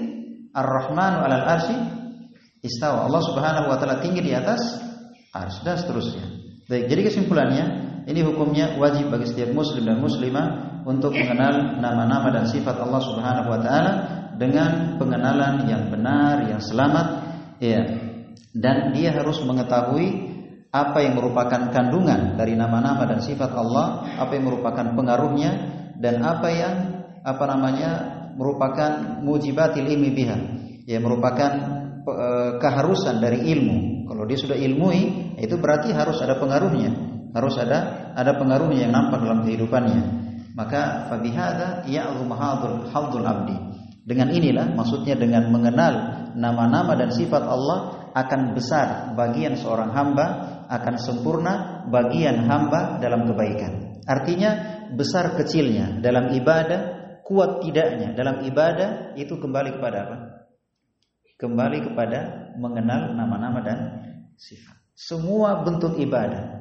[0.51, 1.77] Ar-Rahmanu 'alal arsy
[2.59, 3.07] istawa.
[3.07, 4.59] Allah Subhanahu wa taala tinggi di atas
[5.31, 6.25] arsy dan seterusnya.
[6.67, 7.65] Baik, jadi kesimpulannya
[8.05, 10.47] ini hukumnya wajib bagi setiap muslim dan muslimah
[10.85, 13.93] untuk mengenal nama-nama dan sifat Allah Subhanahu wa taala
[14.35, 17.07] dengan pengenalan yang benar, yang selamat,
[17.59, 17.81] ya.
[18.49, 20.29] Dan dia harus mengetahui
[20.69, 25.51] apa yang merupakan kandungan dari nama-nama dan sifat Allah, apa yang merupakan pengaruhnya
[25.97, 26.73] dan apa yang
[27.21, 30.37] apa namanya merupakan mujibatil ilmi biha,
[30.87, 31.51] ya merupakan
[32.07, 32.27] e,
[32.63, 34.07] keharusan dari ilmu.
[34.07, 39.21] Kalau dia sudah ilmui, itu berarti harus ada pengaruhnya harus ada ada pengaruhnya yang nampak
[39.21, 40.01] dalam kehidupannya.
[40.57, 43.55] Maka fabihada ya'zum hadul hadul abdi.
[44.03, 45.93] Dengan inilah maksudnya dengan mengenal
[46.33, 50.27] nama-nama dan sifat Allah akan besar bagian seorang hamba,
[50.67, 54.01] akan sempurna bagian hamba dalam kebaikan.
[54.09, 56.98] Artinya besar kecilnya dalam ibadah,
[57.29, 60.17] kuat tidaknya dalam ibadah itu kembali kepada apa?
[61.37, 62.19] Kembali kepada
[62.57, 63.79] mengenal nama-nama dan
[64.35, 64.75] sifat.
[64.97, 66.59] Semua bentuk ibadah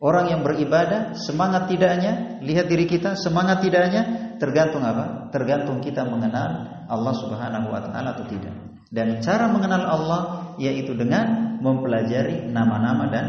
[0.00, 5.28] Orang yang beribadah semangat tidaknya, lihat diri kita semangat tidaknya tergantung apa?
[5.28, 8.56] Tergantung kita mengenal Allah Subhanahu wa taala atau tidak.
[8.88, 10.20] Dan cara mengenal Allah
[10.56, 13.26] yaitu dengan mempelajari nama-nama dan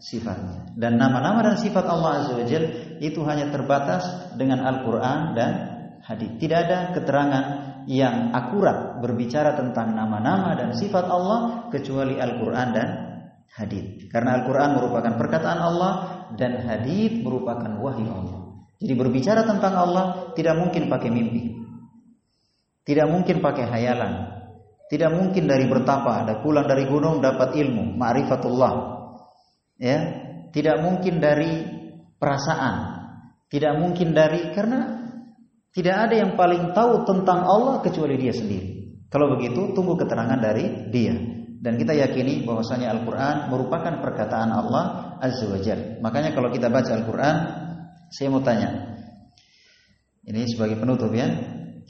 [0.00, 0.64] sifatnya.
[0.72, 2.48] Dan nama-nama dan sifat Allah Azza wa
[3.04, 4.08] itu hanya terbatas
[4.40, 5.52] dengan Al-Qur'an dan
[6.04, 6.30] hadis.
[6.36, 7.44] Tidak ada keterangan
[7.88, 12.88] yang akurat berbicara tentang nama-nama dan sifat Allah kecuali Al-Qur'an dan
[13.56, 14.08] hadith.
[14.08, 15.92] Karena Al-Quran merupakan perkataan Allah
[16.36, 18.40] dan hadith merupakan wahyu Allah.
[18.80, 21.42] Jadi berbicara tentang Allah tidak mungkin pakai mimpi.
[22.84, 24.12] Tidak mungkin pakai hayalan.
[24.84, 28.72] Tidak mungkin dari bertapa, ada pulang dari gunung dapat ilmu, ma'rifatullah.
[29.80, 29.98] Ya,
[30.52, 31.64] tidak mungkin dari
[32.20, 32.76] perasaan.
[33.48, 35.03] Tidak mungkin dari karena
[35.74, 38.94] tidak ada yang paling tahu tentang Allah kecuali dia sendiri.
[39.10, 41.18] Kalau begitu, tunggu keterangan dari dia.
[41.58, 45.98] Dan kita yakini bahwasanya Al-Quran merupakan perkataan Allah Azza wa Jal.
[45.98, 47.36] Makanya kalau kita baca Al-Quran,
[48.06, 48.94] saya mau tanya.
[50.22, 51.26] Ini sebagai penutup ya.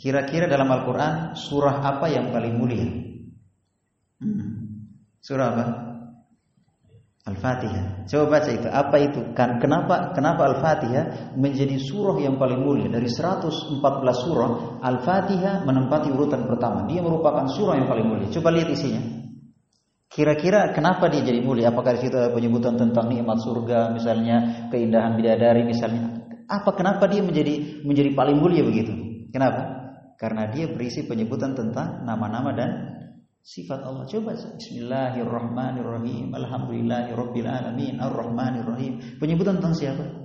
[0.01, 2.89] Kira-kira dalam Al-Quran surah apa yang paling mulia?
[4.16, 4.49] Hmm.
[5.20, 5.64] Surah apa?
[7.25, 8.05] Al-Fatihah.
[8.05, 8.68] Coba baca itu.
[8.68, 9.20] Apa itu?
[9.33, 13.81] Kan kenapa kenapa Al-Fatihah menjadi surah yang paling mulia dari 114
[14.12, 14.51] surah?
[14.85, 16.85] Al-Fatihah menempati urutan pertama.
[16.85, 18.29] Dia merupakan surah yang paling mulia.
[18.29, 19.25] Coba lihat isinya.
[20.12, 21.72] Kira-kira kenapa dia jadi mulia?
[21.72, 26.29] Apakah di situ ada penyebutan tentang nikmat surga, misalnya keindahan bidadari, misalnya?
[26.45, 28.93] Apa kenapa dia menjadi menjadi paling mulia begitu?
[29.33, 29.64] Kenapa?
[30.20, 32.70] Karena dia berisi penyebutan tentang nama-nama dan
[33.45, 34.09] sifat Allah.
[34.09, 36.32] Coba Bismillahirrahmanirrahim.
[36.32, 38.01] Alhamdulillahirabbil alamin.
[38.01, 39.20] Arrahmanirrahim.
[39.20, 40.24] Penyebutan tentang siapa?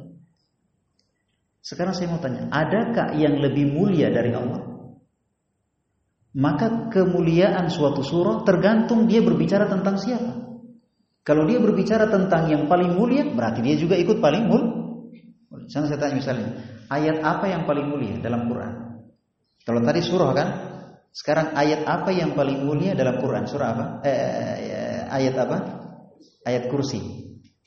[1.59, 4.63] Sekarang saya mau tanya, adakah yang lebih mulia dari Allah?
[6.39, 10.39] Maka kemuliaan suatu surah tergantung dia berbicara tentang siapa.
[11.27, 14.71] Kalau dia berbicara tentang yang paling mulia, berarti dia juga ikut paling mulia.
[15.67, 16.47] Saya tanya misalnya,
[16.89, 19.03] ayat apa yang paling mulia dalam Quran?
[19.67, 20.68] Kalau tadi surah kan,
[21.09, 23.49] sekarang ayat apa yang paling mulia dalam Quran?
[23.49, 23.85] Surah apa?
[24.05, 25.57] Eh, eh, ayat apa?
[26.45, 27.01] Ayat kursi.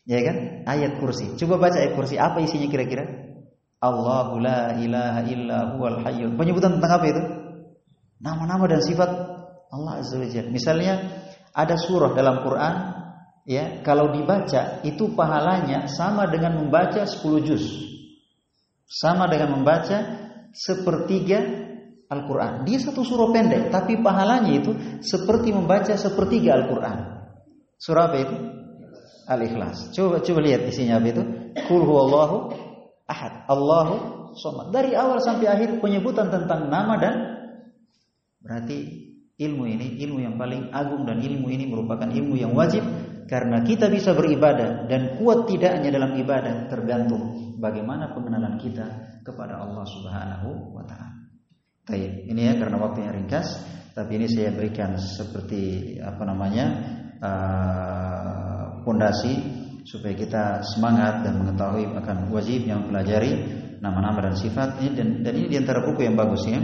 [0.07, 0.67] Ya kan?
[0.67, 1.35] Ayat kursi.
[1.39, 2.19] Coba baca ayat kursi.
[2.19, 3.03] Apa isinya kira-kira?
[3.83, 6.39] Allahu la ilaha illa huwal hayyul.
[6.39, 7.23] Penyebutan tentang apa itu?
[8.23, 9.11] Nama-nama dan sifat
[9.75, 10.51] Allah Azza wa Jalla.
[10.55, 10.95] Misalnya
[11.51, 12.75] ada surah dalam Quran
[13.43, 17.67] ya, kalau dibaca itu pahalanya sama dengan membaca 10 juz.
[18.87, 21.62] Sama dengan membaca sepertiga
[22.13, 22.69] Al-Quran.
[22.69, 26.99] Dia satu surah pendek, tapi pahalanya itu seperti membaca sepertiga Al-Quran.
[27.81, 28.37] Surah apa itu?
[29.33, 29.97] Al-Ikhlas.
[29.97, 31.23] Coba coba lihat isinya apa itu?
[31.65, 32.53] Kul huwallahu
[33.09, 33.49] ahad.
[33.49, 33.95] Allahu
[34.37, 34.69] somad.
[34.71, 37.15] Dari awal sampai akhir penyebutan tentang nama dan
[38.45, 39.09] berarti
[39.41, 42.85] ilmu ini ilmu yang paling agung dan ilmu ini merupakan ilmu yang wajib
[43.31, 48.85] karena kita bisa beribadah dan kuat tidaknya dalam ibadah tergantung bagaimana pengenalan kita
[49.23, 51.22] kepada Allah Subhanahu wa taala.
[51.83, 53.59] Baik, ini ya karena waktunya ringkas,
[53.91, 56.67] tapi ini saya berikan seperti apa namanya
[58.87, 59.43] pondasi uh,
[59.83, 63.35] supaya kita semangat dan mengetahui akan wajib yang pelajari
[63.83, 66.63] nama-nama dan sifat ini dan, dan ini di antara buku yang bagus ya.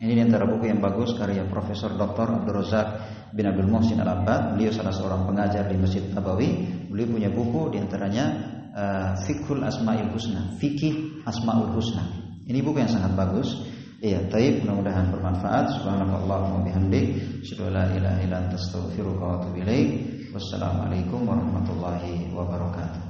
[0.00, 2.40] Ini di antara buku yang bagus karya Profesor Dr.
[2.40, 2.88] Abdul Razak
[3.36, 4.56] bin Abdul Muhsin Al Abbad.
[4.56, 6.48] Beliau salah seorang pengajar di Masjid Nabawi.
[6.88, 8.24] Beliau punya buku di antaranya
[8.72, 12.00] uh, Fikhul Asmaul Husna, Fikih Asmaul Husna.
[12.48, 15.74] Ini buku yang sangat bagus Iya, taib mudah-mudahan bermanfaat.
[15.74, 20.06] Subhanallahumma bihamdik, asyhadu la ilaha illa anta wa.
[20.30, 23.07] Wassalamualaikum warahmatullahi wabarakatuh.